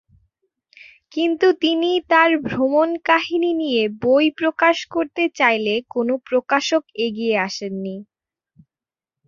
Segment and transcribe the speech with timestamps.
[1.11, 7.95] কিন্তু তিনি তার ভ্রমণকাহিনী নিয়ে বই প্রকাশ করতে চাইলে কোন প্রকাশক এগিয়ে আসেনি।